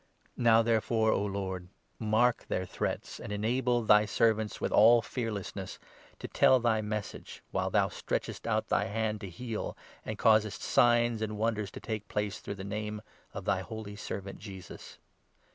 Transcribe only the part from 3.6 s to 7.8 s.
thy servants, with all fearlessness, to tell thy Message, while